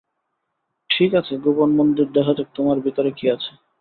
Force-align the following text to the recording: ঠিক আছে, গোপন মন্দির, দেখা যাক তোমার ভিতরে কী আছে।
ঠিক 0.89 1.11
আছে, 1.13 1.33
গোপন 1.37 1.69
মন্দির, 1.75 2.07
দেখা 2.13 2.33
যাক 2.33 2.47
তোমার 2.55 2.77
ভিতরে 2.79 3.09
কী 3.11 3.25
আছে। 3.29 3.51